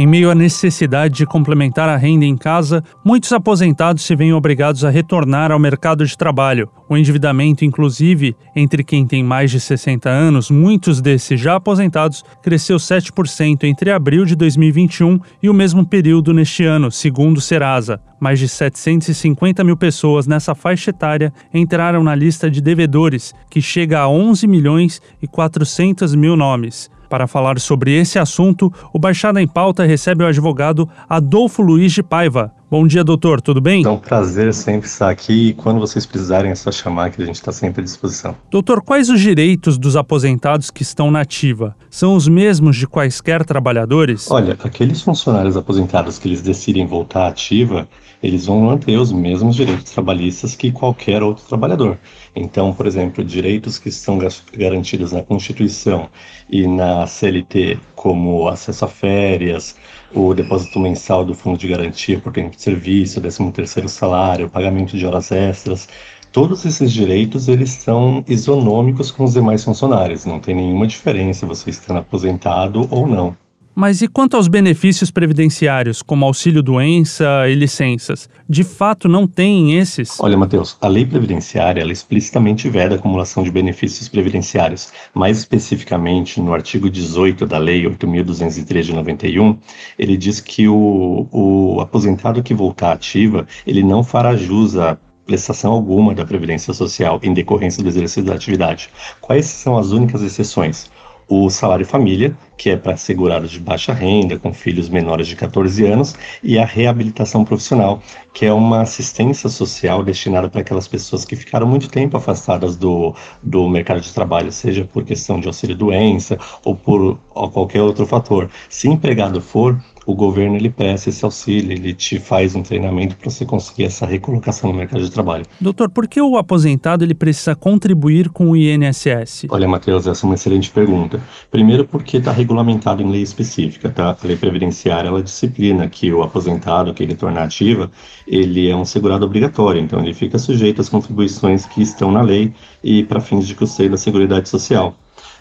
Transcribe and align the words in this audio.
Em 0.00 0.06
meio 0.06 0.30
à 0.30 0.34
necessidade 0.34 1.12
de 1.16 1.26
complementar 1.26 1.88
a 1.88 1.96
renda 1.96 2.24
em 2.24 2.36
casa, 2.36 2.84
muitos 3.04 3.32
aposentados 3.32 4.04
se 4.04 4.14
veem 4.14 4.32
obrigados 4.32 4.84
a 4.84 4.90
retornar 4.90 5.50
ao 5.50 5.58
mercado 5.58 6.06
de 6.06 6.16
trabalho. 6.16 6.70
O 6.88 6.96
endividamento, 6.96 7.64
inclusive, 7.64 8.36
entre 8.54 8.84
quem 8.84 9.04
tem 9.04 9.24
mais 9.24 9.50
de 9.50 9.58
60 9.58 10.08
anos, 10.08 10.52
muitos 10.52 11.00
desses 11.00 11.40
já 11.40 11.56
aposentados, 11.56 12.22
cresceu 12.40 12.76
7% 12.76 13.64
entre 13.64 13.90
abril 13.90 14.24
de 14.24 14.36
2021 14.36 15.18
e 15.42 15.50
o 15.50 15.54
mesmo 15.54 15.84
período 15.84 16.32
neste 16.32 16.62
ano, 16.62 16.92
segundo 16.92 17.40
Serasa. 17.40 18.00
Mais 18.20 18.38
de 18.38 18.48
750 18.48 19.64
mil 19.64 19.76
pessoas 19.76 20.28
nessa 20.28 20.54
faixa 20.54 20.90
etária 20.90 21.32
entraram 21.52 22.04
na 22.04 22.14
lista 22.14 22.48
de 22.48 22.60
devedores, 22.60 23.34
que 23.50 23.60
chega 23.60 23.98
a 23.98 24.08
11 24.08 24.46
milhões 24.46 25.02
e 25.20 25.26
400 25.26 26.14
mil 26.14 26.36
nomes. 26.36 26.88
Para 27.08 27.26
falar 27.26 27.58
sobre 27.58 27.96
esse 27.96 28.18
assunto, 28.18 28.72
o 28.92 28.98
Baixada 28.98 29.40
em 29.40 29.46
Pauta 29.46 29.84
recebe 29.84 30.24
o 30.24 30.26
advogado 30.26 30.88
Adolfo 31.08 31.62
Luiz 31.62 31.92
de 31.92 32.02
Paiva. 32.02 32.52
Bom 32.70 32.86
dia, 32.86 33.02
doutor, 33.02 33.40
tudo 33.40 33.62
bem? 33.62 33.82
É 33.82 33.88
um 33.88 33.96
prazer 33.96 34.52
sempre 34.52 34.86
estar 34.86 35.08
aqui 35.08 35.48
e 35.48 35.54
quando 35.54 35.80
vocês 35.80 36.04
precisarem 36.04 36.50
é 36.50 36.54
só 36.54 36.70
chamar 36.70 37.10
que 37.10 37.22
a 37.22 37.24
gente 37.24 37.36
está 37.36 37.50
sempre 37.50 37.80
à 37.80 37.84
disposição. 37.84 38.36
Doutor, 38.50 38.82
quais 38.82 39.08
os 39.08 39.22
direitos 39.22 39.78
dos 39.78 39.96
aposentados 39.96 40.70
que 40.70 40.82
estão 40.82 41.10
na 41.10 41.22
ativa? 41.22 41.74
São 41.88 42.14
os 42.14 42.28
mesmos 42.28 42.76
de 42.76 42.86
quaisquer 42.86 43.42
trabalhadores? 43.42 44.30
Olha, 44.30 44.52
aqueles 44.62 45.00
funcionários 45.00 45.56
aposentados 45.56 46.18
que 46.18 46.28
eles 46.28 46.42
decidem 46.42 46.86
voltar 46.86 47.22
à 47.22 47.28
ativa, 47.28 47.88
eles 48.22 48.44
vão 48.44 48.60
manter 48.60 48.98
os 48.98 49.12
mesmos 49.12 49.56
direitos 49.56 49.90
trabalhistas 49.90 50.54
que 50.54 50.70
qualquer 50.70 51.22
outro 51.22 51.46
trabalhador. 51.48 51.96
Então, 52.36 52.74
por 52.74 52.86
exemplo, 52.86 53.24
direitos 53.24 53.78
que 53.78 53.88
estão 53.88 54.18
garantidos 54.52 55.12
na 55.12 55.22
Constituição 55.22 56.10
e 56.50 56.66
na 56.66 57.06
CLT, 57.06 57.78
como 57.94 58.46
acesso 58.46 58.84
a 58.84 58.88
férias, 58.88 59.74
o 60.14 60.34
depósito 60.34 60.78
mensal 60.80 61.24
do 61.24 61.34
fundo 61.34 61.58
de 61.58 61.68
garantia 61.68 62.18
por 62.20 62.32
tempo 62.32 62.56
de 62.56 62.62
serviço, 62.62 63.20
13 63.20 63.52
terceiro 63.52 63.88
salário, 63.88 64.48
pagamento 64.48 64.96
de 64.96 65.06
horas 65.06 65.30
extras, 65.30 65.88
todos 66.32 66.64
esses 66.64 66.92
direitos 66.92 67.48
eles 67.48 67.70
são 67.70 68.24
isonômicos 68.26 69.10
com 69.10 69.24
os 69.24 69.34
demais 69.34 69.64
funcionários, 69.64 70.24
não 70.24 70.40
tem 70.40 70.54
nenhuma 70.54 70.86
diferença 70.86 71.46
você 71.46 71.70
estando 71.70 71.98
aposentado 71.98 72.86
ou 72.90 73.06
não. 73.06 73.36
Mas 73.80 74.02
e 74.02 74.08
quanto 74.08 74.36
aos 74.36 74.48
benefícios 74.48 75.08
previdenciários, 75.08 76.02
como 76.02 76.24
auxílio-doença 76.24 77.48
e 77.48 77.54
licenças? 77.54 78.28
De 78.48 78.64
fato, 78.64 79.08
não 79.08 79.24
tem 79.24 79.78
esses? 79.78 80.18
Olha, 80.18 80.36
Matheus, 80.36 80.76
a 80.80 80.88
lei 80.88 81.06
previdenciária 81.06 81.80
ela 81.80 81.92
explicitamente 81.92 82.68
veda 82.68 82.96
a 82.96 82.98
acumulação 82.98 83.44
de 83.44 83.52
benefícios 83.52 84.08
previdenciários. 84.08 84.92
Mais 85.14 85.38
especificamente, 85.38 86.40
no 86.40 86.52
artigo 86.52 86.90
18 86.90 87.46
da 87.46 87.56
Lei 87.56 87.84
8.203 87.84 88.82
de 88.82 88.92
91, 88.94 89.56
ele 89.96 90.16
diz 90.16 90.40
que 90.40 90.66
o, 90.66 91.28
o 91.30 91.80
aposentado 91.80 92.42
que 92.42 92.54
voltar 92.54 92.90
ativa, 92.90 93.46
ele 93.64 93.84
não 93.84 94.02
fará 94.02 94.34
jus 94.34 94.76
a 94.76 94.98
prestação 95.24 95.70
alguma 95.70 96.12
da 96.16 96.24
Previdência 96.24 96.74
Social 96.74 97.20
em 97.22 97.32
decorrência 97.32 97.80
do 97.80 97.88
exercício 97.88 98.24
da 98.24 98.34
atividade. 98.34 98.90
Quais 99.20 99.46
são 99.46 99.78
as 99.78 99.92
únicas 99.92 100.20
exceções? 100.20 100.90
O 101.28 101.50
salário 101.50 101.84
família, 101.84 102.36
que 102.56 102.70
é 102.70 102.76
para 102.76 102.96
segurados 102.96 103.50
de 103.50 103.60
baixa 103.60 103.92
renda, 103.92 104.38
com 104.38 104.52
filhos 104.52 104.88
menores 104.88 105.28
de 105.28 105.36
14 105.36 105.84
anos, 105.86 106.14
e 106.42 106.58
a 106.58 106.64
reabilitação 106.64 107.44
profissional, 107.44 108.02
que 108.32 108.46
é 108.46 108.52
uma 108.52 108.80
assistência 108.80 109.48
social 109.48 110.02
destinada 110.02 110.48
para 110.48 110.62
aquelas 110.62 110.88
pessoas 110.88 111.24
que 111.24 111.36
ficaram 111.36 111.66
muito 111.66 111.88
tempo 111.88 112.16
afastadas 112.16 112.76
do, 112.76 113.14
do 113.42 113.68
mercado 113.68 114.00
de 114.00 114.12
trabalho, 114.12 114.50
seja 114.50 114.84
por 114.84 115.04
questão 115.04 115.38
de 115.38 115.46
auxílio-doença 115.46 116.38
ou 116.64 116.74
por 116.74 117.18
ou 117.38 117.50
qualquer 117.50 117.82
outro 117.82 118.06
fator. 118.06 118.50
Se 118.68 118.88
empregado 118.88 119.40
for, 119.40 119.78
o 120.08 120.14
governo 120.14 120.56
ele 120.56 120.70
presta 120.70 121.10
esse 121.10 121.22
auxílio, 121.22 121.70
ele 121.70 121.92
te 121.92 122.18
faz 122.18 122.54
um 122.54 122.62
treinamento 122.62 123.14
para 123.14 123.30
você 123.30 123.44
conseguir 123.44 123.84
essa 123.84 124.06
recolocação 124.06 124.72
no 124.72 124.78
mercado 124.78 125.04
de 125.04 125.10
trabalho. 125.10 125.44
Doutor, 125.60 125.90
por 125.90 126.08
que 126.08 126.18
o 126.18 126.38
aposentado 126.38 127.04
ele 127.04 127.14
precisa 127.14 127.54
contribuir 127.54 128.30
com 128.30 128.52
o 128.52 128.56
INSS? 128.56 129.44
Olha, 129.50 129.68
Matheus, 129.68 130.06
essa 130.06 130.24
é 130.24 130.26
uma 130.26 130.34
excelente 130.34 130.70
pergunta. 130.70 131.20
Primeiro 131.50 131.86
porque 131.86 132.16
está 132.16 132.32
regulamentado 132.32 133.02
em 133.02 133.10
lei 133.10 133.20
específica, 133.20 133.90
tá? 133.90 134.16
A 134.18 134.26
lei 134.26 134.36
previdenciária, 134.36 135.08
ela 135.08 135.22
disciplina 135.22 135.86
que 135.86 136.10
o 136.10 136.22
aposentado 136.22 136.94
que 136.94 137.02
ele 137.02 137.14
torna 137.14 137.42
ativa, 137.42 137.90
ele 138.26 138.66
é 138.66 138.74
um 138.74 138.86
segurado 138.86 139.26
obrigatório, 139.26 139.78
então 139.78 140.00
ele 140.00 140.14
fica 140.14 140.38
sujeito 140.38 140.80
às 140.80 140.88
contribuições 140.88 141.66
que 141.66 141.82
estão 141.82 142.10
na 142.10 142.22
lei 142.22 142.54
e 142.82 143.04
para 143.04 143.20
fins 143.20 143.46
de 143.46 143.54
custeio 143.54 143.90
da 143.90 143.98
Seguridade 143.98 144.48
Social 144.48 144.96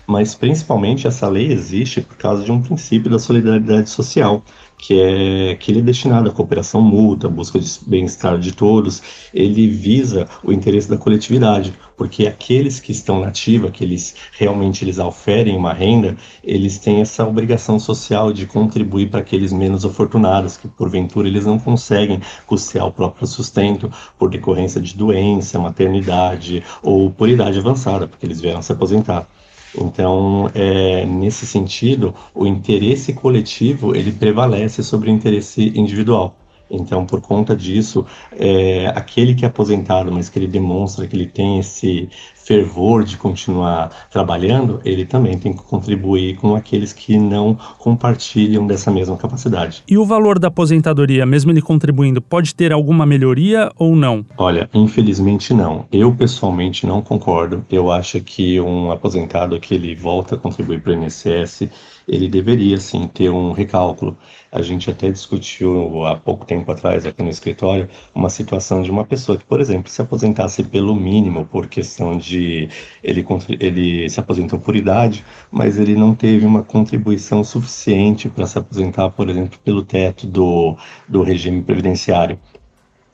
mas 0.08 0.34
principalmente 0.34 1.06
essa 1.06 1.28
lei 1.28 1.52
existe 1.52 2.02
por 2.02 2.16
causa 2.16 2.44
de 2.44 2.52
um 2.52 2.62
princípio 2.62 3.12
da 3.12 3.20
solidariedade 3.20 3.90
social, 3.90 4.42
que 4.78 5.02
é 5.02 5.56
que 5.56 5.72
ele 5.72 5.80
é 5.80 5.82
destinado 5.82 6.30
à 6.30 6.32
cooperação 6.32 6.82
mútua, 6.82 7.30
busca 7.30 7.60
de 7.60 7.70
bem-estar 7.86 8.38
de 8.38 8.54
todos, 8.54 9.02
ele 9.34 9.68
visa 9.68 10.28
o 10.44 10.54
interesse 10.54 10.88
da 10.88 10.98
coletividade, 10.98 11.74
porque 11.98 12.28
aqueles 12.28 12.80
que 12.80 12.92
estão 12.92 13.20
na 13.20 13.28
ativa, 13.28 13.72
que 13.72 13.84
eles 13.84 14.16
realmente 14.32 14.86
eles 14.86 15.00
oferem 15.00 15.58
uma 15.58 15.74
renda, 15.74 16.16
eles 16.44 16.78
têm 16.78 17.02
essa 17.02 17.28
obrigação 17.28 17.80
social 17.80 18.32
de 18.32 18.46
contribuir 18.46 19.10
para 19.10 19.20
aqueles 19.20 19.52
menos 19.52 19.84
afortunados, 19.84 20.56
que 20.56 20.68
porventura 20.68 21.28
eles 21.28 21.46
não 21.46 21.60
conseguem 21.60 22.22
custear 22.46 22.86
o 22.86 22.92
próprio 22.92 23.28
sustento 23.28 23.92
por 24.18 24.30
decorrência 24.30 24.80
de 24.80 24.96
doença, 24.96 25.60
maternidade 25.60 26.64
ou 26.82 27.10
por 27.10 27.28
idade 27.28 27.60
avançada, 27.60 28.08
porque 28.08 28.26
eles 28.26 28.40
vieram 28.40 28.62
se 28.62 28.72
aposentar. 28.72 29.28
Então, 29.76 30.50
é, 30.54 31.06
nesse 31.06 31.46
sentido, 31.46 32.14
o 32.34 32.46
interesse 32.46 33.14
coletivo 33.14 33.96
ele 33.96 34.12
prevalece 34.12 34.84
sobre 34.84 35.10
o 35.10 35.14
interesse 35.14 35.72
individual. 35.76 36.36
Então, 36.70 37.06
por 37.06 37.22
conta 37.22 37.56
disso, 37.56 38.06
é, 38.32 38.88
aquele 38.96 39.34
que 39.36 39.46
é 39.46 39.48
aposentado, 39.48 40.12
mas 40.12 40.30
que 40.30 40.40
ele 40.40 40.48
demonstra 40.48 41.08
que 41.08 41.16
ele 41.16 41.28
tem 41.28 41.60
esse 41.60 42.10
fervor 42.48 43.04
de 43.04 43.18
continuar 43.18 44.08
trabalhando, 44.10 44.80
ele 44.86 45.06
também 45.06 45.38
tem 45.38 45.52
que 45.52 45.62
contribuir 45.62 46.38
com 46.38 46.56
aqueles 46.56 46.94
que 46.94 47.18
não 47.18 47.58
compartilham 47.78 48.66
dessa 48.66 48.90
mesma 48.90 49.18
capacidade. 49.18 49.84
E 49.86 49.98
o 49.98 50.06
valor 50.06 50.40
da 50.40 50.48
aposentadoria, 50.48 51.26
mesmo 51.26 51.52
ele 51.52 51.62
contribuindo, 51.62 52.22
pode 52.22 52.56
ter 52.56 52.72
alguma 52.72 53.06
melhoria 53.06 53.70
ou 53.76 53.98
não? 53.98 54.26
Olha, 54.38 54.70
infelizmente 54.74 55.54
não. 55.54 55.86
Eu 55.92 56.16
pessoalmente 56.16 56.88
não 56.88 57.02
concordo. 57.02 57.66
Eu 57.70 57.92
acho 57.92 58.22
que 58.22 58.62
um 58.62 58.92
aposentado 58.92 59.60
que 59.60 59.76
ele 59.76 59.94
volta 59.94 60.36
a 60.36 60.38
contribuir 60.38 60.82
para 60.82 60.94
o 60.94 61.04
INSS, 61.04 61.68
ele 62.08 62.28
deveria 62.30 62.78
sim 62.80 63.08
ter 63.08 63.30
um 63.30 63.52
recálculo. 63.52 64.18
A 64.52 64.62
gente 64.62 64.90
até 64.90 65.12
discutiu 65.12 66.06
há 66.06 66.16
pouco 66.16 66.46
tempo 66.46 66.72
atrás 66.72 67.06
aqui 67.06 67.22
no 67.22 67.30
escritório 67.30 67.90
uma 68.16 68.30
situação 68.30 68.82
de 68.82 68.90
uma 68.90 69.06
pessoa 69.06 69.38
que, 69.38 69.44
por 69.44 69.60
exemplo, 69.60 69.92
se 69.92 70.02
aposentasse 70.02 70.64
pelo 70.64 70.96
mínimo 70.96 71.46
por 71.46 71.68
questão 71.68 72.18
de 72.18 72.70
ele, 73.04 73.26
ele 73.60 74.10
se 74.10 74.20
aposentou 74.20 74.58
por 74.60 74.76
idade, 74.76 75.26
mas 75.52 75.78
ele 75.78 75.96
não 75.96 76.16
teve 76.16 76.46
uma 76.46 76.64
contribuição 76.64 77.44
suficiente 77.44 78.30
para 78.30 78.48
se 78.48 78.58
aposentar, 78.58 79.10
por 79.10 79.30
exemplo, 79.30 79.60
pelo 79.60 79.84
teto 79.84 80.26
do, 80.26 80.78
do 81.08 81.24
regime 81.24 81.62
previdenciário. 81.62 82.40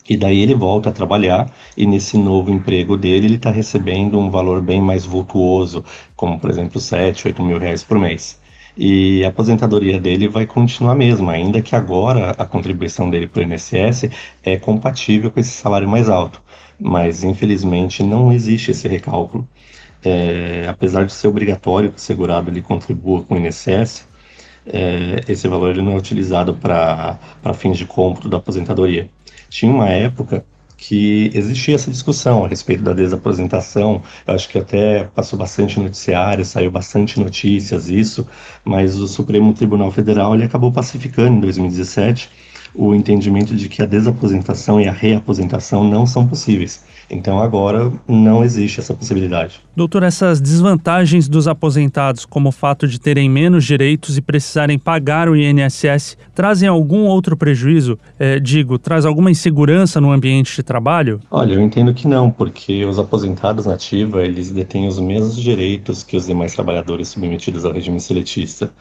E 0.07 0.17
daí 0.17 0.41
ele 0.41 0.53
volta 0.53 0.89
a 0.89 0.91
trabalhar 0.91 1.51
e 1.77 1.85
nesse 1.87 2.17
novo 2.17 2.51
emprego 2.51 2.97
dele 2.97 3.25
ele 3.25 3.35
está 3.35 3.49
recebendo 3.49 4.19
um 4.19 4.29
valor 4.29 4.61
bem 4.61 4.81
mais 4.81 5.05
vultuoso, 5.05 5.83
como 6.15 6.37
por 6.39 6.49
exemplo 6.49 6.79
7, 6.79 7.27
8 7.27 7.41
mil 7.41 7.57
reais 7.57 7.83
por 7.83 7.97
mês 7.97 8.42
e 8.75 9.23
a 9.23 9.29
aposentadoria 9.29 9.99
dele 9.99 10.27
vai 10.27 10.45
continuar 10.45 10.95
mesmo, 10.95 11.29
ainda 11.29 11.61
que 11.61 11.75
agora 11.75 12.31
a 12.31 12.45
contribuição 12.45 13.09
dele 13.09 13.27
para 13.27 13.41
o 13.41 13.43
INSS 13.43 14.09
é 14.43 14.57
compatível 14.57 15.31
com 15.31 15.39
esse 15.39 15.51
salário 15.51 15.87
mais 15.87 16.09
alto. 16.09 16.41
Mas 16.79 17.23
infelizmente 17.23 18.01
não 18.03 18.31
existe 18.31 18.71
esse 18.71 18.87
recálculo. 18.87 19.47
É, 20.03 20.65
apesar 20.67 21.05
de 21.05 21.13
ser 21.13 21.27
obrigatório 21.27 21.91
que 21.91 21.97
o 21.97 22.01
segurado 22.01 22.49
ele 22.49 22.61
contribua 22.61 23.23
com 23.23 23.35
o 23.35 23.37
INSS, 23.37 24.05
é, 24.65 25.21
esse 25.27 25.47
valor 25.47 25.71
ele 25.71 25.81
não 25.81 25.93
é 25.93 25.97
utilizado 25.97 26.53
para 26.55 27.17
fins 27.53 27.77
de 27.77 27.85
cômputo 27.85 28.27
da 28.27 28.37
aposentadoria. 28.37 29.09
Tinha 29.49 29.71
uma 29.71 29.89
época 29.89 30.45
que 30.87 31.31
existia 31.33 31.75
essa 31.75 31.89
discussão 31.89 32.43
a 32.43 32.47
respeito 32.47 32.83
da 32.83 32.91
desaposentação. 32.91 34.01
Eu 34.27 34.33
acho 34.33 34.49
que 34.49 34.57
até 34.59 35.05
passou 35.05 35.39
bastante 35.39 35.79
noticiário, 35.79 36.43
saiu 36.43 36.69
bastante 36.69 37.19
notícias 37.19 37.89
isso, 37.89 38.27
mas 38.65 38.97
o 38.99 39.07
Supremo 39.07 39.53
Tribunal 39.53 39.91
Federal 39.91 40.35
ele 40.35 40.43
acabou 40.43 40.73
pacificando 40.73 41.37
em 41.37 41.39
2017 41.39 42.29
o 42.75 42.93
entendimento 42.95 43.55
de 43.55 43.69
que 43.69 43.81
a 43.81 43.85
desaposentação 43.85 44.81
e 44.81 44.87
a 44.87 44.91
reaposentação 44.91 45.83
não 45.83 46.05
são 46.05 46.27
possíveis. 46.27 46.83
Então 47.09 47.39
agora 47.39 47.91
não 48.07 48.43
existe 48.43 48.79
essa 48.79 48.93
possibilidade. 48.93 49.61
Doutor, 49.75 50.03
essas 50.03 50.41
desvantagens 50.41 51.27
dos 51.27 51.47
aposentados, 51.47 52.25
como 52.25 52.49
o 52.49 52.51
fato 52.51 52.87
de 52.87 52.99
terem 52.99 53.29
menos 53.29 53.65
direitos 53.65 54.17
e 54.17 54.21
precisarem 54.21 54.79
pagar 54.79 55.29
o 55.29 55.35
INSS, 55.35 56.17
trazem 56.33 56.67
algum 56.67 57.05
outro 57.05 57.37
prejuízo? 57.37 57.99
É, 58.17 58.39
digo, 58.39 58.79
traz 58.79 59.05
alguma 59.05 59.29
insegurança 59.29 60.01
no 60.01 60.11
ambiente 60.11 60.55
de 60.55 60.63
trabalho? 60.63 61.19
Olha, 61.29 61.53
eu 61.53 61.61
entendo 61.61 61.93
que 61.93 62.07
não, 62.07 62.31
porque 62.31 62.85
os 62.85 62.97
aposentados 62.97 63.65
na 63.65 63.73
ativa, 63.73 64.23
eles 64.23 64.51
detêm 64.51 64.87
os 64.87 64.99
mesmos 64.99 65.35
direitos 65.35 66.03
que 66.03 66.17
os 66.17 66.25
demais 66.25 66.53
trabalhadores 66.53 67.09
submetidos 67.09 67.65
ao 67.65 67.73
regime 67.73 67.99
seletista. 67.99 68.71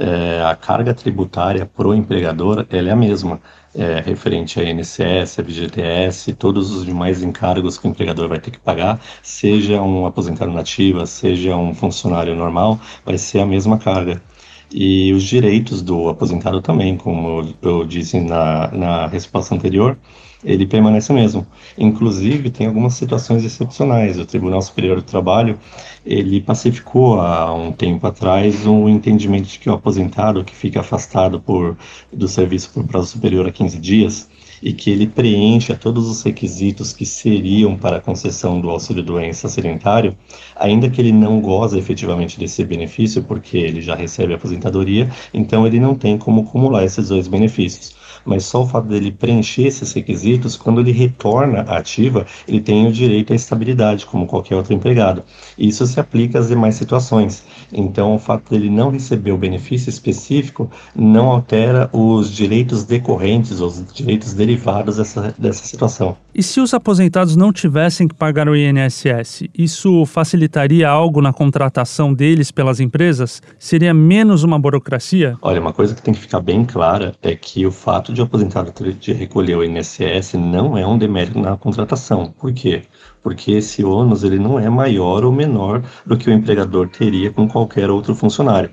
É, 0.00 0.42
a 0.44 0.54
carga 0.54 0.94
tributária 0.94 1.66
pro 1.66 1.92
empregador, 1.92 2.64
ela 2.70 2.88
é 2.90 2.92
a 2.92 2.96
mesma 2.96 3.40
é, 3.74 4.00
referente 4.00 4.60
a 4.60 4.64
INSS, 4.64 5.40
a 5.40 5.44
FGTS, 5.44 6.34
todos 6.34 6.70
os 6.70 6.84
demais 6.86 7.20
encargos 7.22 7.76
que 7.76 7.88
o 7.88 7.90
empregador 7.90 8.28
vai 8.28 8.38
ter 8.38 8.52
que 8.52 8.60
pagar, 8.60 9.00
seja 9.22 9.82
um 9.82 10.06
aposentado 10.06 10.52
nativa, 10.52 11.04
seja 11.04 11.56
um 11.56 11.74
funcionário 11.74 12.36
normal, 12.36 12.80
vai 13.04 13.18
ser 13.18 13.40
a 13.40 13.46
mesma 13.46 13.76
carga. 13.78 14.22
E 14.70 15.12
os 15.12 15.22
direitos 15.24 15.82
do 15.82 16.08
aposentado 16.08 16.60
também, 16.60 16.96
como 16.96 17.54
eu 17.62 17.84
disse 17.84 18.20
na, 18.20 18.70
na 18.70 19.06
resposta 19.06 19.54
anterior, 19.54 19.98
ele 20.44 20.66
permanece 20.66 21.12
mesmo. 21.12 21.46
Inclusive, 21.76 22.50
tem 22.50 22.66
algumas 22.66 22.94
situações 22.94 23.44
excepcionais. 23.44 24.18
O 24.18 24.26
Tribunal 24.26 24.62
Superior 24.62 24.96
do 24.96 25.02
Trabalho, 25.02 25.58
ele 26.06 26.40
pacificou 26.40 27.20
há 27.20 27.52
um 27.52 27.72
tempo 27.72 28.06
atrás 28.06 28.66
um 28.66 28.88
entendimento 28.88 29.48
de 29.48 29.58
que 29.58 29.68
o 29.68 29.74
aposentado 29.74 30.44
que 30.44 30.54
fica 30.54 30.80
afastado 30.80 31.40
por, 31.40 31.76
do 32.12 32.28
serviço 32.28 32.70
por 32.72 32.84
prazo 32.84 33.08
superior 33.08 33.46
a 33.46 33.52
15 33.52 33.78
dias 33.78 34.28
e 34.62 34.72
que 34.72 34.90
ele 34.90 35.06
preencha 35.06 35.76
todos 35.76 36.08
os 36.08 36.22
requisitos 36.22 36.92
que 36.92 37.06
seriam 37.06 37.76
para 37.76 37.98
a 37.98 38.00
concessão 38.00 38.60
do 38.60 38.70
auxílio-doença 38.70 39.48
sedentário, 39.48 40.16
ainda 40.56 40.90
que 40.90 41.00
ele 41.00 41.12
não 41.12 41.40
goze 41.40 41.78
efetivamente 41.78 42.38
desse 42.40 42.64
benefício, 42.64 43.22
porque 43.22 43.56
ele 43.56 43.80
já 43.80 43.94
recebe 43.94 44.32
a 44.32 44.36
aposentadoria, 44.36 45.08
então 45.32 45.64
ele 45.64 45.78
não 45.78 45.94
tem 45.94 46.18
como 46.18 46.42
acumular 46.42 46.84
esses 46.84 47.08
dois 47.08 47.28
benefícios 47.28 47.97
mas 48.28 48.44
só 48.44 48.62
o 48.62 48.66
fato 48.66 48.86
dele 48.86 49.10
preencher 49.10 49.66
esses 49.66 49.92
requisitos, 49.92 50.56
quando 50.56 50.80
ele 50.80 50.92
retorna 50.92 51.62
à 51.62 51.78
ativa, 51.78 52.26
ele 52.46 52.60
tem 52.60 52.86
o 52.86 52.92
direito 52.92 53.32
à 53.32 53.36
estabilidade, 53.36 54.04
como 54.04 54.26
qualquer 54.26 54.54
outro 54.54 54.74
empregado. 54.74 55.22
Isso 55.56 55.86
se 55.86 55.98
aplica 55.98 56.38
às 56.38 56.48
demais 56.48 56.74
situações. 56.74 57.42
Então, 57.72 58.14
o 58.14 58.18
fato 58.18 58.50
dele 58.50 58.68
não 58.68 58.90
receber 58.90 59.32
o 59.32 59.38
benefício 59.38 59.88
específico 59.88 60.70
não 60.94 61.30
altera 61.30 61.88
os 61.92 62.30
direitos 62.30 62.84
decorrentes, 62.84 63.60
os 63.60 63.82
direitos 63.92 64.34
derivados 64.34 64.98
dessa, 64.98 65.34
dessa 65.38 65.64
situação. 65.64 66.16
E 66.34 66.42
se 66.42 66.60
os 66.60 66.74
aposentados 66.74 67.34
não 67.34 67.52
tivessem 67.52 68.06
que 68.06 68.14
pagar 68.14 68.48
o 68.48 68.54
INSS, 68.54 69.44
isso 69.56 70.04
facilitaria 70.06 70.88
algo 70.88 71.20
na 71.20 71.32
contratação 71.32 72.12
deles 72.12 72.50
pelas 72.50 72.78
empresas? 72.78 73.42
Seria 73.58 73.94
menos 73.94 74.44
uma 74.44 74.58
burocracia? 74.58 75.36
Olha, 75.42 75.60
uma 75.60 75.72
coisa 75.72 75.94
que 75.94 76.02
tem 76.02 76.14
que 76.14 76.20
ficar 76.20 76.40
bem 76.40 76.64
clara 76.64 77.14
é 77.22 77.34
que 77.34 77.66
o 77.66 77.72
fato 77.72 78.12
de 78.12 78.17
de 78.18 78.22
aposentado 78.22 78.72
de 78.94 79.12
recolher 79.12 79.56
o 79.56 79.64
INSS 79.64 80.34
não 80.34 80.76
é 80.76 80.84
um 80.84 80.98
demérito 80.98 81.38
na 81.38 81.56
contratação. 81.56 82.32
Por 82.32 82.52
quê? 82.52 82.82
Porque 83.22 83.52
esse 83.52 83.84
ônus 83.84 84.24
ele 84.24 84.40
não 84.40 84.58
é 84.58 84.68
maior 84.68 85.24
ou 85.24 85.30
menor 85.30 85.84
do 86.04 86.16
que 86.16 86.28
o 86.28 86.32
empregador 86.32 86.88
teria 86.88 87.32
com 87.32 87.48
qualquer 87.48 87.88
outro 87.90 88.16
funcionário. 88.16 88.70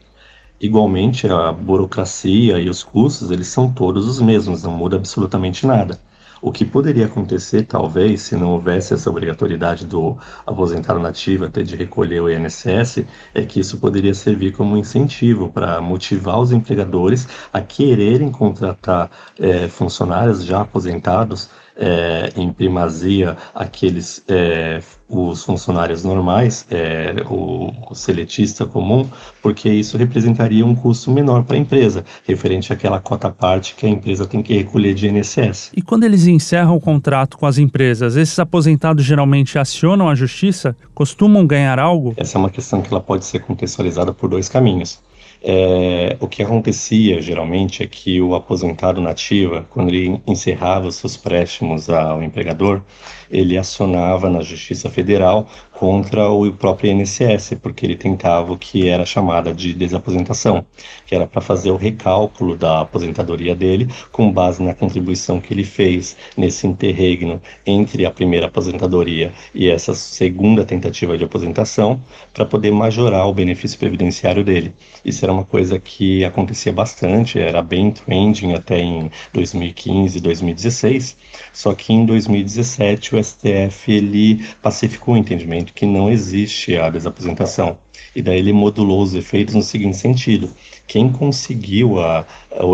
Igualmente, 0.60 1.28
a 1.28 1.52
burocracia 1.52 2.60
e 2.60 2.68
os 2.70 2.84
custos, 2.84 3.30
eles 3.30 3.48
são 3.48 3.72
todos 3.72 4.08
os 4.08 4.20
mesmos, 4.20 4.64
não 4.64 4.72
muda 4.72 4.96
absolutamente 4.96 5.68
nada. 5.68 6.00
O 6.42 6.52
que 6.52 6.66
poderia 6.66 7.06
acontecer, 7.06 7.64
talvez, 7.64 8.22
se 8.22 8.36
não 8.36 8.52
houvesse 8.52 8.94
essa 8.94 9.10
obrigatoriedade 9.10 9.86
do 9.86 10.18
aposentado 10.46 11.00
nativo 11.00 11.50
ter 11.50 11.64
de 11.64 11.76
recolher 11.76 12.22
o 12.22 12.30
INSS, 12.30 13.06
é 13.34 13.46
que 13.46 13.60
isso 13.60 13.80
poderia 13.80 14.14
servir 14.14 14.52
como 14.52 14.78
incentivo 14.78 15.50
para 15.50 15.82
motivar 15.82 16.40
os 16.40 16.52
empregadores 16.52 17.28
a 17.52 17.62
quererem 17.62 18.32
contratar 18.32 19.10
é, 19.40 19.68
funcionários 19.68 20.44
já 20.44 20.62
aposentados 20.62 21.50
é, 21.77 22.31
em 22.36 22.51
primazia 22.51 23.38
aqueles 23.54 24.24
é, 24.27 24.81
os 25.07 25.44
funcionários 25.44 26.04
normais, 26.04 26.66
é, 26.72 27.16
o, 27.30 27.72
o, 27.89 27.95
seletista 27.95 28.66
comum, 28.66 29.07
porque 29.42 29.69
isso 29.69 29.98
representaria 29.98 30.66
um 30.66 30.74
custo 30.74 31.12
menor 31.12 31.44
para 31.44 31.56
a 31.56 31.60
empresa, 31.60 32.04
referente 32.27 32.74
àquela 32.74 33.00
cota 33.00 33.30
parte 33.30 33.75
que 33.75 33.86
a 33.86 33.89
empresa 33.89 34.25
tem 34.25 34.42
que 34.42 34.56
recolher 34.56 34.94
de 34.95 35.07
INSS. 35.07 35.72
E 35.75 35.81
quando 35.81 36.06
eles 36.06 36.25
encerram 36.25 36.75
o 36.75 36.81
contrato 36.81 37.38
com 37.38 37.45
as 37.45 37.57
empresas, 37.57 38.16
esses 38.16 38.38
aposentados 38.39 39.04
geralmente 39.04 39.60
acionam 39.60 40.10
a 40.10 40.16
justiça? 40.16 40.75
Costumam 40.94 41.45
ganhar 41.45 41.77
algo? 41.77 42.13
Essa 42.18 42.38
é 42.38 42.39
uma 42.39 42.50
questão 42.50 42.81
que 42.81 42.92
ela 42.92 43.01
pode 43.01 43.25
ser 43.25 43.39
contextualizada 43.39 44.12
por 44.12 44.30
dois 44.30 44.50
caminhos. 44.50 45.00
É, 45.48 46.18
o 46.20 46.28
que 46.28 46.42
acontecia 46.42 47.22
geralmente 47.22 47.84
é 47.84 47.86
que 47.86 48.20
o 48.20 48.34
aposentado 48.34 49.00
nativa, 49.00 49.64
quando 49.70 49.90
ele 49.90 50.20
encerrava 50.26 50.90
seus 50.90 51.16
préstimos 51.16 51.88
ao 51.88 52.24
empregador, 52.24 52.82
ele 53.30 53.56
acionava 53.56 54.28
na 54.28 54.42
Justiça 54.42 54.90
Federal 54.90 55.48
contra 55.72 56.30
o 56.30 56.52
próprio 56.52 56.92
INSS, 56.92 57.58
porque 57.62 57.86
ele 57.86 57.96
tentava 57.96 58.54
o 58.54 58.58
que 58.58 58.88
era 58.88 59.06
chamada 59.06 59.54
de 59.54 59.74
desaposentação, 59.74 60.66
que 61.06 61.14
era 61.14 61.28
para 61.28 61.42
fazer 61.42 61.70
o 61.70 61.76
recálculo 61.76 62.58
da 62.58 62.82
aposentadoria 62.82 63.56
dele 63.56 63.88
com 64.12 64.32
base 64.32 64.64
na 64.64 64.74
contribuição 64.74 65.40
que 65.40 65.54
ele 65.54 65.64
fez 65.64 66.18
nesse 66.36 66.66
interregno 66.66 67.40
entre 67.68 68.04
a 68.04 68.10
primeira 68.10 68.48
aposentadoria 68.48 69.32
e 69.54 69.70
essa 69.70 69.94
segunda 69.94 70.66
tentativa 70.66 71.16
de 71.18 71.24
aposentação, 71.24 72.02
para 72.34 72.46
poder 72.46 72.72
majorar 72.72 73.28
o 73.28 73.34
benefício 73.34 73.78
previdenciário 73.78 74.44
dele. 74.44 74.74
Isso 75.04 75.24
era 75.24 75.35
uma 75.36 75.46
coisa 75.46 75.80
que 75.80 76.24
acontecia 76.24 76.72
bastante, 76.72 77.40
era 77.40 77.62
bem 77.62 77.92
trending 77.92 78.54
até 78.54 78.80
em 78.80 79.12
2015, 79.34 80.20
2016, 80.20 81.18
só 81.54 81.74
que 81.74 81.94
em 81.94 82.06
2017 82.06 83.16
o 83.16 83.24
STF 83.24 83.92
ele 83.92 84.46
pacificou 84.62 85.14
o 85.14 85.18
entendimento 85.18 85.74
que 85.74 85.86
não 85.86 86.10
existe 86.10 86.76
a 86.78 86.90
desaposentação. 86.90 87.78
E 88.16 88.22
daí 88.22 88.40
ele 88.40 88.54
modulou 88.54 89.02
os 89.02 89.14
efeitos 89.14 89.54
no 89.56 89.62
seguinte 89.62 89.98
sentido: 89.98 90.50
quem 90.88 91.12
conseguiu 91.12 92.00
a 92.00 92.26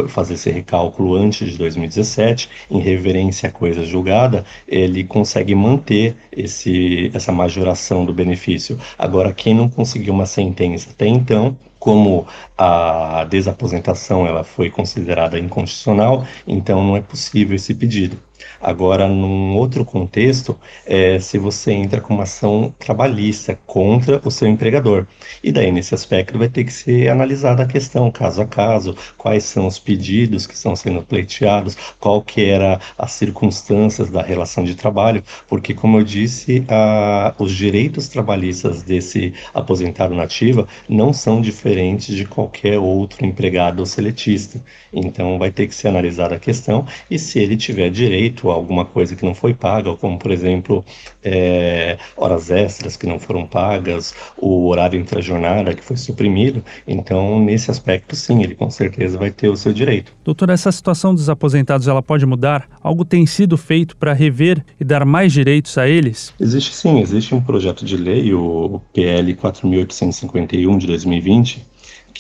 fazer 0.10 0.36
esse 0.36 0.50
recálculo 0.50 1.16
antes 1.16 1.52
de 1.52 1.58
2017, 1.58 2.50
em 2.70 2.80
reverência 2.80 3.50
à 3.50 3.52
coisa 3.52 3.84
julgada, 3.86 4.46
ele 4.68 5.04
consegue 5.04 5.56
manter 5.56 6.16
esse, 6.32 7.12
essa 7.14 7.32
majoração 7.32 8.06
do 8.06 8.14
benefício. 8.14 8.80
Agora, 8.98 9.34
quem 9.34 9.54
não 9.54 9.70
conseguiu 9.70 10.14
uma 10.14 10.26
sentença 10.26 10.90
até 10.92 11.08
então, 11.08 11.58
como 11.80 12.28
a 12.56 13.26
desaposentação 13.28 14.28
ela 14.28 14.44
foi 14.44 14.70
considerada 14.70 15.40
inconstitucional, 15.40 16.26
então 16.46 16.84
não 16.84 16.96
é 16.96 17.02
possível 17.02 17.56
esse 17.56 17.74
pedido. 17.74 18.20
Agora, 18.60 19.08
num 19.08 19.56
outro 19.56 19.84
contexto, 19.84 20.60
é 20.86 21.20
se 21.20 21.38
você 21.38 21.72
entra 21.72 22.00
com 22.00 22.14
uma 22.14 22.24
ação 22.24 22.74
trabalhista 22.78 23.58
contra 23.66 24.22
o 24.24 24.30
seu 24.30 24.48
empregador. 24.48 25.08
E 25.44 25.52
daí, 25.52 25.72
nesse 25.72 25.96
aspecto, 25.96 26.38
vai 26.38 26.50
ter 26.50 26.64
que 26.64 26.74
ser 26.74 27.10
analisada 27.10 27.64
a 27.64 27.68
questão, 27.68 28.12
caso 28.12 28.42
a 28.42 28.46
caso, 28.46 28.96
quais 29.18 29.44
são 29.44 29.68
os 29.72 29.80
pedidos 29.80 30.46
que 30.46 30.54
estão 30.54 30.76
sendo 30.76 31.02
pleiteados, 31.02 31.78
qual 32.00 32.22
que 32.22 32.44
era 32.46 32.80
as 32.98 33.12
circunstâncias 33.14 34.10
da 34.10 34.22
relação 34.22 34.64
de 34.64 34.76
trabalho, 34.76 35.24
porque, 35.48 35.74
como 35.74 35.98
eu 35.98 36.04
disse, 36.04 36.64
a, 36.68 37.34
os 37.40 37.56
direitos 37.56 38.08
trabalhistas 38.08 38.84
desse 38.84 39.34
aposentado 39.54 40.14
nativa 40.14 40.68
não 40.88 41.14
são 41.14 41.42
diferentes 41.42 42.16
de 42.16 42.26
qualquer 42.26 42.78
outro 42.78 43.26
empregado 43.26 43.86
seletista. 43.86 44.62
Então, 44.94 45.40
vai 45.40 45.52
ter 45.52 45.68
que 45.68 45.76
ser 45.76 45.88
analisada 45.88 46.36
a 46.36 46.40
questão 46.40 46.86
e 47.10 47.18
se 47.18 47.40
ele 47.40 47.56
tiver 47.58 47.90
direito 47.90 48.50
alguma 48.50 48.86
coisa 48.86 49.16
que 49.16 49.26
não 49.26 49.34
foi 49.34 49.54
paga, 49.54 49.96
como 49.96 50.18
por 50.20 50.32
exemplo 50.32 50.84
é, 51.24 51.98
horas 52.18 52.50
extras 52.50 52.98
que 52.98 53.08
não 53.08 53.20
foram 53.20 53.46
pagas, 53.48 54.14
o 54.38 54.68
horário 54.68 55.00
intra-jornada 55.00 55.74
que 55.74 55.84
foi 55.84 55.98
suprimido. 55.98 56.64
Então, 56.88 57.40
nesse 57.40 57.72
aspecto, 57.72 58.16
sim, 58.16 58.44
ele 58.44 58.56
com 58.56 58.70
certeza 58.70 59.18
vai 59.18 59.32
ter 59.32 59.50
o 59.50 59.56
seu 59.62 59.74
direito. 59.74 60.14
Doutor, 60.24 60.50
essa 60.50 60.72
situação 60.72 61.14
dos 61.14 61.30
aposentados 61.30 61.88
ela 61.88 62.02
pode 62.02 62.26
mudar? 62.26 62.68
Algo 62.82 63.06
tem 63.06 63.26
sido 63.26 63.58
feito 63.58 63.96
para 63.96 64.14
rever 64.14 64.64
e 64.80 64.84
dar 64.84 65.06
mais 65.06 65.32
direitos 65.32 65.78
a 65.78 65.88
eles? 65.88 66.34
Existe 66.40 66.74
sim, 66.74 67.00
existe 67.00 67.34
um 67.34 67.42
projeto 67.42 67.86
de 67.86 67.96
lei, 67.96 68.34
o 68.34 68.82
PL 68.94 69.34
4.851 69.36 70.78
de 70.78 70.88
2020 70.88 71.71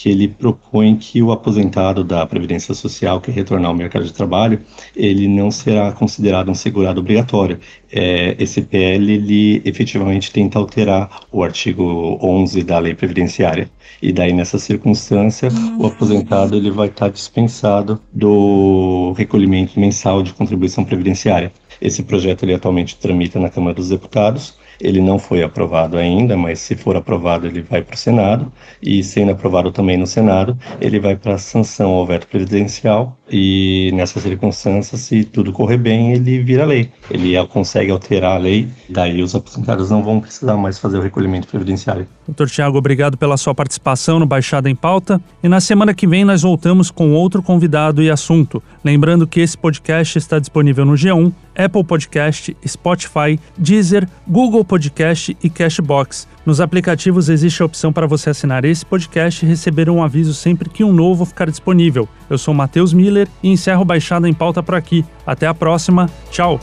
que 0.01 0.09
ele 0.09 0.27
propõe 0.27 0.95
que 0.95 1.21
o 1.21 1.31
aposentado 1.31 2.03
da 2.03 2.25
Previdência 2.25 2.73
Social 2.73 3.21
que 3.21 3.29
retornar 3.29 3.69
ao 3.69 3.77
mercado 3.77 4.03
de 4.03 4.11
trabalho, 4.11 4.59
ele 4.95 5.27
não 5.27 5.51
será 5.51 5.91
considerado 5.91 6.49
um 6.49 6.55
segurado 6.55 7.01
obrigatório. 7.01 7.59
É, 7.91 8.35
esse 8.39 8.63
PL, 8.63 9.13
ele 9.13 9.61
efetivamente 9.63 10.31
tenta 10.31 10.57
alterar 10.57 11.21
o 11.31 11.43
artigo 11.43 12.17
11 12.19 12.63
da 12.63 12.79
lei 12.79 12.95
previdenciária. 12.95 13.69
E 14.01 14.11
daí, 14.11 14.33
nessa 14.33 14.57
circunstância, 14.57 15.49
o 15.77 15.85
aposentado 15.85 16.55
ele 16.55 16.71
vai 16.71 16.87
estar 16.87 17.09
dispensado 17.09 18.01
do 18.11 19.13
recolhimento 19.15 19.79
mensal 19.79 20.23
de 20.23 20.33
contribuição 20.33 20.83
previdenciária. 20.83 21.53
Esse 21.79 22.01
projeto 22.01 22.41
ele 22.41 22.55
atualmente 22.55 22.95
tramita 22.95 23.39
na 23.39 23.49
Câmara 23.49 23.75
dos 23.75 23.89
Deputados 23.89 24.59
ele 24.81 24.99
não 24.99 25.19
foi 25.19 25.43
aprovado 25.43 25.97
ainda, 25.97 26.35
mas 26.35 26.59
se 26.59 26.75
for 26.75 26.95
aprovado, 26.95 27.47
ele 27.47 27.61
vai 27.61 27.81
para 27.81 27.95
o 27.95 27.97
Senado. 27.97 28.51
E 28.81 29.03
sendo 29.03 29.31
aprovado 29.31 29.71
também 29.71 29.97
no 29.97 30.07
Senado, 30.07 30.57
ele 30.79 30.99
vai 30.99 31.15
para 31.15 31.35
a 31.35 31.37
sanção 31.37 31.91
ao 31.91 32.05
veto 32.05 32.27
presidencial. 32.27 33.17
E 33.31 33.91
nessa 33.93 34.19
circunstância, 34.19 34.97
se 34.97 35.23
tudo 35.23 35.53
correr 35.53 35.77
bem, 35.77 36.11
ele 36.13 36.39
vira 36.39 36.65
lei. 36.65 36.89
Ele 37.09 37.31
consegue 37.47 37.91
alterar 37.91 38.35
a 38.35 38.37
lei, 38.37 38.67
daí 38.89 39.21
os 39.21 39.33
aposentados 39.33 39.89
não 39.89 40.03
vão 40.03 40.19
precisar 40.19 40.57
mais 40.57 40.77
fazer 40.77 40.97
o 40.97 41.01
recolhimento 41.01 41.47
previdenciário. 41.47 42.07
Doutor 42.27 42.49
Tiago, 42.49 42.77
obrigado 42.77 43.17
pela 43.17 43.37
sua 43.37 43.55
participação 43.55 44.19
no 44.19 44.25
Baixada 44.25 44.69
em 44.69 44.75
Pauta. 44.75 45.21
E 45.43 45.47
na 45.47 45.61
semana 45.61 45.93
que 45.93 46.07
vem 46.07 46.25
nós 46.25 46.41
voltamos 46.41 46.91
com 46.91 47.13
outro 47.13 47.41
convidado 47.41 48.01
e 48.01 48.09
assunto. 48.09 48.61
Lembrando 48.83 49.27
que 49.27 49.39
esse 49.39 49.57
podcast 49.57 50.17
está 50.17 50.39
disponível 50.39 50.85
no 50.85 50.93
G1, 50.93 51.31
Apple 51.63 51.83
Podcast, 51.83 52.55
Spotify, 52.67 53.39
Deezer, 53.57 54.07
Google 54.27 54.63
Podcast 54.65 55.35
e 55.43 55.49
Cashbox. 55.49 56.27
Nos 56.45 56.59
aplicativos 56.59 57.29
existe 57.29 57.61
a 57.61 57.65
opção 57.65 57.93
para 57.93 58.07
você 58.07 58.29
assinar 58.31 58.65
esse 58.65 58.85
podcast 58.85 59.45
e 59.45 59.49
receber 59.49 59.89
um 59.89 60.03
aviso 60.03 60.33
sempre 60.33 60.69
que 60.69 60.83
um 60.83 60.91
novo 60.93 61.25
ficar 61.25 61.49
disponível. 61.49 62.07
Eu 62.29 62.37
sou 62.37 62.53
Matheus 62.53 62.93
Miller 62.93 63.27
e 63.43 63.49
encerro 63.49 63.85
Baixada 63.85 64.27
em 64.27 64.33
Pauta 64.33 64.63
por 64.63 64.75
aqui. 64.75 65.05
Até 65.25 65.45
a 65.47 65.53
próxima. 65.53 66.09
Tchau. 66.31 66.59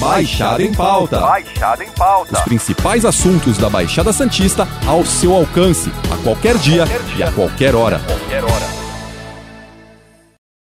Baixada 0.00 0.62
em 0.62 0.74
Pauta. 0.74 1.20
Baixada 1.20 1.84
em 1.84 1.90
Pauta. 1.92 2.34
Os 2.34 2.40
principais 2.40 3.04
assuntos 3.04 3.56
da 3.56 3.70
Baixada 3.70 4.12
Santista 4.12 4.66
ao 4.84 5.04
seu 5.06 5.32
alcance, 5.34 5.92
a 6.12 6.16
qualquer 6.24 6.58
dia, 6.58 6.84
Qualquer 6.86 7.02
dia. 7.14 7.16
e 7.18 7.22
a 7.22 7.32
qualquer 7.32 7.74
hora. 7.76 8.00
Qualquer 8.00 8.42
hora. 8.44 8.81